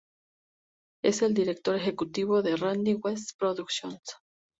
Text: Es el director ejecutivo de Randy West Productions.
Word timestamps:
Es 1.03 1.21
el 1.21 1.35
director 1.35 1.75
ejecutivo 1.75 2.41
de 2.41 2.55
Randy 2.55 2.95
West 2.95 3.37
Productions. 3.37 4.01